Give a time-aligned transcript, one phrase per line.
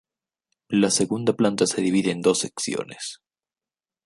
[0.69, 3.19] La segunda planta se divide en dos secciones.